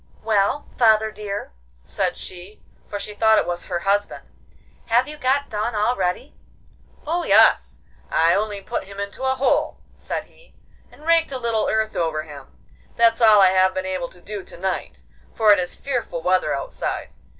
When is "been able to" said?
13.75-14.21